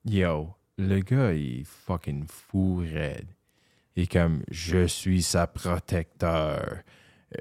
[0.03, 3.36] Yo, le gars, est fucking fou raide.
[3.97, 6.83] Il est comme, je suis sa protecteur.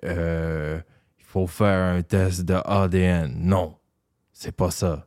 [0.05, 0.81] Euh,
[1.19, 3.37] il faut faire un test de ADN.
[3.37, 3.77] Non,
[4.33, 5.07] c'est pas ça.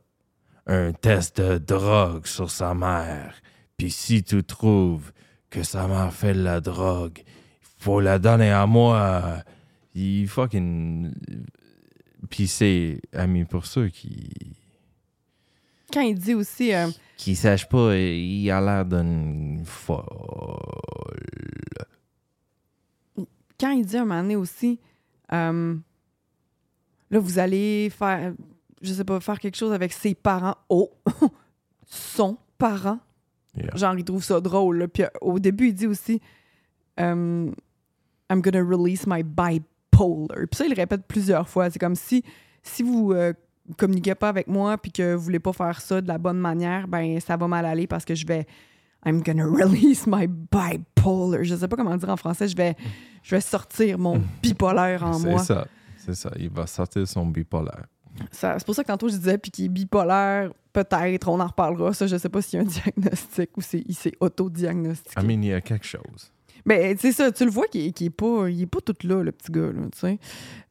[0.68, 3.34] Un test de drogue sur sa mère.
[3.76, 5.10] Puis si tu trouves
[5.50, 9.42] que sa mère fait de la drogue, il faut la donner à moi.
[9.92, 11.12] Il fucking...
[12.30, 14.59] Puis c'est, ami, pour ceux qui
[15.92, 20.04] Quand il dit aussi, euh, qui sache pas, il a l'air d'une folle.
[23.60, 24.80] quand il dit un moment donné aussi,
[25.32, 25.76] euh,
[27.10, 28.32] là, vous allez faire,
[28.80, 30.56] je sais pas, faire quelque chose avec ses parents.
[30.68, 30.90] Oh!
[31.86, 33.00] Son parent.
[33.56, 33.76] Yeah.
[33.76, 34.78] Genre, il trouve ça drôle.
[34.78, 34.88] là.
[34.88, 36.20] Puis euh, au début, il dit aussi,
[36.98, 37.50] euh,
[38.30, 40.46] I'm gonna release my bipolar.
[40.50, 41.68] Puis ça, il le répète plusieurs fois.
[41.68, 42.24] C'est comme si,
[42.62, 43.32] si vous euh,
[43.76, 46.88] communiquez pas avec moi puis que vous voulez pas faire ça de la bonne manière,
[46.88, 48.46] ben ça va mal aller parce que je vais
[49.06, 51.42] I'm gonna release my bipolar.
[51.44, 52.48] Je sais pas comment dire en français.
[52.48, 52.74] Je vais,
[53.22, 55.42] je vais sortir mon bipolaire en C'est moi.
[55.42, 55.66] ça.
[55.96, 56.30] C'est ça.
[56.38, 57.86] Il va sortir son bipolaire.
[58.32, 61.94] C'est pour ça que tantôt je disais, puis qu'il est bipolaire, peut-être, on en reparlera.
[61.94, 65.20] Ça, je sais pas s'il y a un diagnostic ou c'est- il s'est autodiagnostiqué.
[65.20, 66.32] I mean, il y a quelque chose.
[66.66, 69.32] Ben, c'est ça, tu le vois qu'il est, pas, il est pas tout là, le
[69.32, 70.18] petit gars, là, tu sais.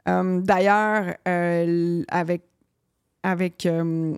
[0.08, 2.44] Euh, D'ailleurs, euh, avec,
[3.24, 4.16] avec euh,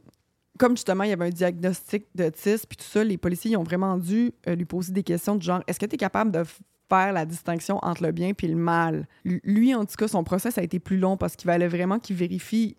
[0.61, 3.63] comme justement, il y avait un diagnostic d'autisme, puis tout ça, les policiers ils ont
[3.63, 6.43] vraiment dû euh, lui poser des questions du genre, est-ce que tu es capable de
[6.87, 9.07] faire la distinction entre le bien puis le mal?
[9.23, 12.15] Lui, en tout cas, son procès a été plus long parce qu'il fallait vraiment qu'il
[12.15, 12.77] vérifie.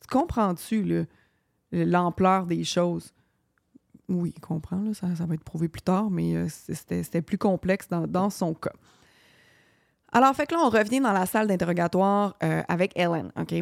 [0.00, 1.06] Tu comprends-tu,
[1.72, 3.12] l'ampleur des choses?
[4.08, 7.88] Oui, il comprend, là, ça, va être prouvé plus tard, mais euh, c'était plus complexe
[7.88, 8.74] dans, dans son cas.
[10.12, 13.54] Alors, fait que là, on revient dans la salle d'interrogatoire euh, avec Ellen, OK?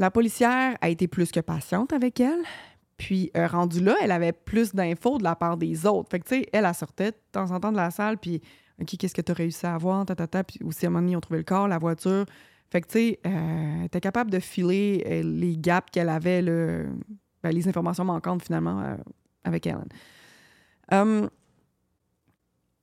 [0.00, 2.40] La policière a été plus que patiente avec elle.
[2.96, 6.08] Puis, euh, rendue là, elle avait plus d'infos de la part des autres.
[6.10, 8.40] Fait que, tu sais, elle, sortait de temps en temps de la salle, puis,
[8.80, 10.06] OK, qu'est-ce que tu as réussi à avoir?
[10.06, 10.42] Ta, ta.
[10.42, 12.24] Puis aussi, à un moment donné, ils ont trouvé le corps, la voiture.
[12.70, 16.40] Fait que, tu sais, euh, elle était capable de filer euh, les gaps qu'elle avait,
[16.40, 18.96] ben, les informations manquantes, finalement,
[19.44, 19.88] avec Ellen.
[20.90, 21.28] Hum,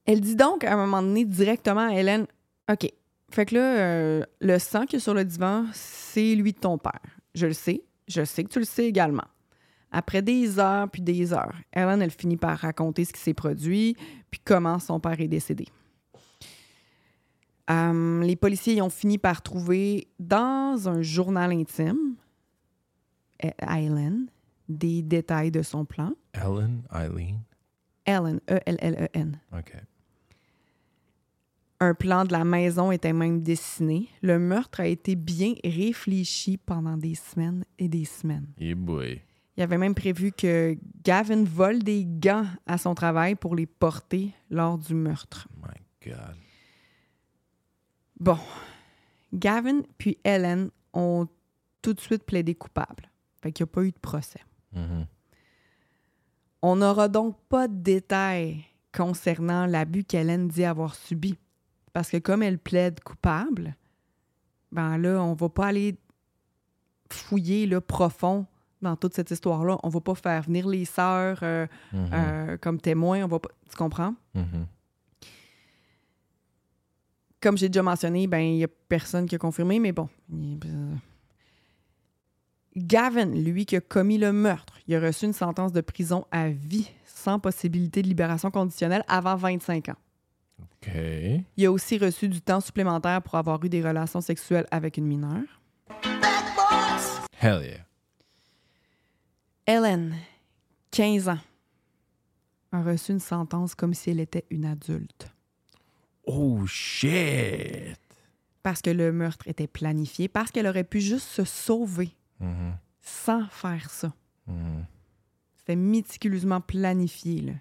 [0.06, 2.28] elle dit donc, à un moment donné, directement à Hélène,
[2.72, 2.92] OK,
[3.30, 6.60] fait que là, euh, le sang qu'il y a sur le divan, c'est lui de
[6.60, 7.02] ton père.
[7.36, 7.84] Je le sais.
[8.08, 9.26] Je sais que tu le sais également.
[9.92, 13.96] Après des heures puis des heures, Helen, elle finit par raconter ce qui s'est produit
[14.32, 15.66] puis comment son père est décédé.
[17.70, 22.16] Hum, les policiers ils ont fini par trouver dans un journal intime
[23.60, 24.28] à Helen
[24.70, 26.14] des détails de son plan.
[26.34, 27.40] Ellen, Eileen.
[28.06, 29.40] Ellen, E E-L-L-E-N.
[29.54, 29.74] OK.
[31.80, 34.08] Un plan de la maison était même dessiné.
[34.22, 38.48] Le meurtre a été bien réfléchi pendant des semaines et des semaines.
[38.60, 39.22] Yeah, boy.
[39.56, 44.32] Il avait même prévu que Gavin vole des gants à son travail pour les porter
[44.50, 45.48] lors du meurtre.
[45.62, 46.36] My God.
[48.20, 48.38] Bon,
[49.34, 51.28] Gavin puis Ellen ont
[51.82, 53.10] tout de suite plaidé coupable.
[53.42, 54.42] Fait qu'il n'y a pas eu de procès.
[54.74, 55.06] Mhm.
[56.62, 58.64] On n'aura donc pas de détails
[58.96, 61.38] concernant l'abus qu'Hélène dit avoir subi.
[61.98, 63.76] Parce que comme elle plaide coupable,
[64.72, 65.98] ben là, on va pas aller
[67.12, 68.46] fouiller là, profond
[68.84, 69.80] dans toute cette histoire-là.
[69.82, 72.10] On va pas faire venir les sœurs euh, Mhm.
[72.14, 73.24] euh, comme témoins.
[73.24, 73.50] On va pas...
[73.68, 74.14] Tu comprends?
[74.36, 74.68] Mhm.
[77.42, 80.08] Comme j'ai déjà mentionné, ben il y a personne qui a confirmé, mais bon.
[80.32, 80.94] euh,
[82.76, 86.50] Gavin, lui qui a commis le meurtre, il a reçu une sentence de prison à
[86.50, 89.96] vie sans possibilité de libération conditionnelle avant 25 ans.
[90.86, 95.06] Il a aussi reçu du temps supplémentaire pour avoir eu des relations sexuelles avec une
[95.06, 95.62] mineure.
[97.42, 97.86] Hell yeah.
[99.66, 100.16] Helen,
[100.92, 101.40] 15 ans,
[102.72, 105.28] a reçu une sentence comme si elle était une adulte.
[106.26, 107.98] Oh, shit.
[108.64, 112.76] Parce que le meurtre était planifié, parce qu'elle aurait pu juste se sauver Mhm.
[113.02, 114.14] sans faire ça.
[114.48, 114.86] Mhm.
[115.58, 117.42] C'était méticuleusement planifié.
[117.42, 117.54] là.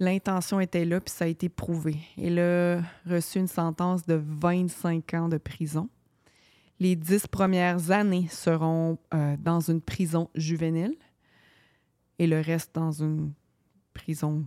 [0.00, 1.98] L'intention était là, puis ça a été prouvé.
[2.16, 5.90] Elle a reçu une sentence de 25 ans de prison.
[6.78, 10.96] Les dix premières années seront euh, dans une prison juvénile
[12.18, 13.34] et le reste dans une
[13.92, 14.46] prison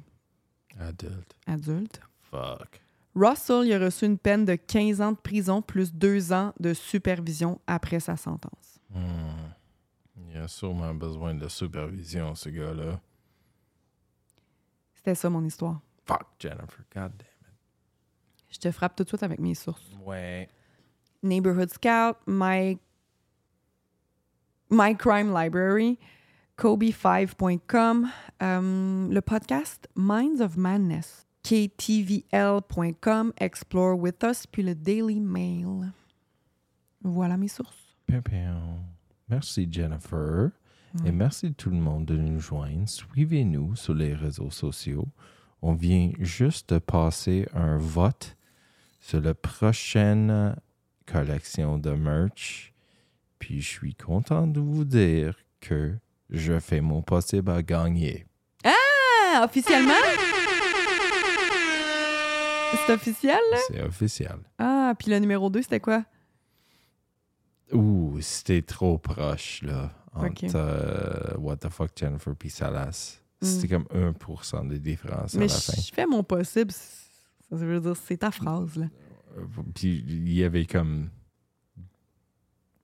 [0.80, 1.36] Adulte.
[1.46, 2.02] adulte.
[2.32, 2.82] Fuck.
[3.16, 6.74] Russell il a reçu une peine de 15 ans de prison plus deux ans de
[6.74, 8.80] supervision après sa sentence.
[8.90, 9.52] Hmm.
[10.32, 13.00] Il a sûrement besoin de supervision, ce gars-là.
[15.04, 15.82] C'était ça mon histoire.
[16.06, 16.80] Fuck, Jennifer.
[16.96, 17.52] God damn
[18.50, 19.82] Je te frappe tout de suite avec mes sources.
[19.92, 19.98] it.
[20.06, 20.48] Ouais.
[21.22, 22.78] Neighborhood Scout, My,
[24.70, 26.00] My Crime Library,
[26.58, 28.10] kobe5.com,
[28.42, 35.92] euh, le podcast Minds of Madness, ktvl.com, Explore With Us, puis le Daily Mail.
[37.02, 37.98] Voilà mes sources.
[39.28, 40.52] Merci Jennifer.
[41.06, 42.88] Et merci tout le monde de nous joindre.
[42.88, 45.08] Suivez-nous sur les réseaux sociaux.
[45.62, 48.38] On vient juste de passer un vote
[49.00, 50.56] sur la prochaine
[51.06, 52.74] collection de merch.
[53.40, 55.96] Puis je suis content de vous dire que
[56.30, 58.26] je fais mon possible à gagner.
[58.64, 59.94] Ah, officiellement?
[62.86, 63.58] C'est officiel, là?
[63.68, 64.38] C'est officiel.
[64.58, 66.06] Ah, puis le numéro 2, c'était quoi?
[67.72, 69.92] Ouh, c'était trop proche, là.
[70.14, 73.20] Entre euh, What the fuck Jennifer puis Salas.
[73.42, 75.40] C'était comme 1% de différence Mm.
[75.40, 75.82] Mais à la fin.
[75.82, 76.72] je fais mon possible.
[76.72, 78.86] Ça veut dire, c'est ta phrase, là.
[79.38, 79.42] Euh,
[79.76, 81.10] Puis il y avait comme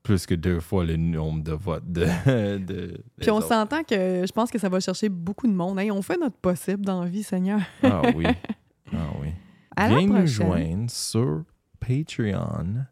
[0.04, 2.06] plus que deux fois le nombre de votes de.
[2.58, 5.80] de Puis on des s'entend que je pense que ça va chercher beaucoup de monde.
[5.80, 7.62] Hey, on fait notre possible dans la vie, Seigneur.
[7.84, 8.26] Ah oui.
[8.92, 9.28] Ah oui.
[9.76, 11.44] À Viens nous joindre sur
[11.80, 12.86] Patreon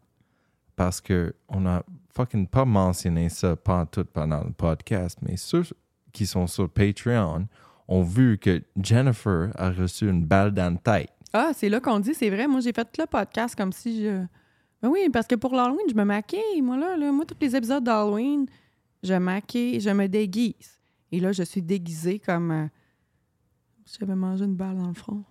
[0.76, 1.82] parce que on a
[2.14, 5.62] fucking pas mentionné ça pas tout pendant le podcast, mais ceux
[6.12, 7.46] qui sont sur Patreon
[7.86, 11.12] ont vu que Jennifer a reçu une balle dans la tête.
[11.32, 12.46] Ah, c'est là qu'on dit, c'est vrai.
[12.46, 14.24] Moi, j'ai fait le podcast comme si je.
[14.80, 16.62] Ben oui, parce que pour l'Halloween, je me maquille.
[16.62, 18.46] Moi, là, là, moi, tous les épisodes d'Halloween,
[19.02, 20.80] je maquille, je me déguise.
[21.12, 22.50] Et là, je suis déguisée comme.
[22.50, 22.66] euh,
[23.84, 25.24] si j'avais mangé une balle dans le front.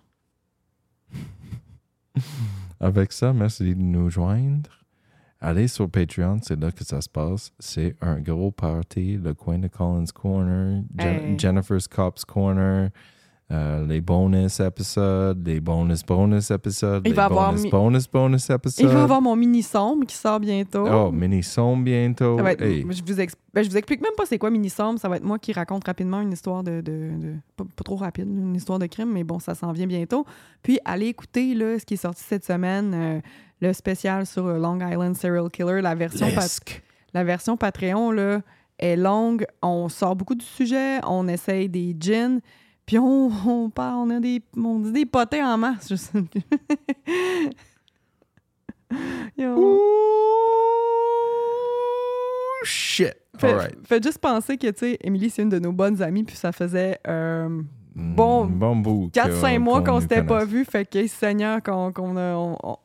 [2.80, 4.70] Avec ça, merci de nous joindre.
[5.40, 7.52] Allez sur Patreon, c'est là que ça se passe.
[7.60, 10.82] C'est un gros party, le coin de Collins Corner.
[11.38, 12.90] Jennifer's Cops Corner,
[13.52, 18.84] euh, les bonus épisodes, les bonus bonus épisodes, les bonus mi- bonus bonus épisodes.
[18.84, 20.86] Il va y avoir mon mini-sombre qui sort bientôt.
[20.90, 22.38] Oh, mini son bientôt.
[22.44, 22.80] Être- Hey.
[22.90, 23.14] je, vous
[23.54, 24.98] ben, je vous explique même pas c'est quoi mini-sombre.
[24.98, 26.80] Ça va être moi qui raconte rapidement une histoire de...
[26.80, 29.86] de- de- pas, pas trop rapide, une histoire de crime, mais bon, ça s'en vient
[29.86, 30.26] bientôt.
[30.62, 33.20] Puis, allez écouter là, ce qui est sorti cette semaine, euh,
[33.60, 36.28] le spécial sur euh, Long Island Serial Killer, la version,
[37.14, 38.40] la version Patreon là,
[38.78, 39.46] est longue.
[39.62, 42.40] On sort beaucoup du sujet, on essaye des gins,
[42.86, 45.88] puis on, on, parle, on a des, on dit des potins en masse.
[45.90, 46.42] Je sais plus.
[49.36, 49.54] Yo.
[49.54, 49.78] Ouh,
[52.64, 53.14] shit.
[53.36, 53.86] Fait, right.
[53.86, 56.50] fait juste penser que, tu sais, Émilie, c'est une de nos bonnes amies, puis ça
[56.50, 57.62] faisait euh,
[57.98, 60.64] bon Mm, bon bout 4-5 que- mois qu'on nous s'était pas vu.
[60.64, 61.90] Fait que, Seigneur, qu'on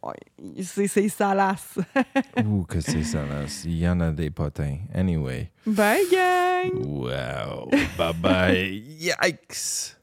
[0.02, 0.14] on-
[0.62, 1.78] c'est c'est salace.
[2.46, 3.64] Ouh, que c'est là.
[3.66, 4.78] Il y en a des potins.
[4.94, 5.52] Anyway.
[5.66, 6.86] Bye, gang!
[6.86, 7.70] Wow.
[7.98, 8.84] bye bye.
[9.00, 9.98] Yikes.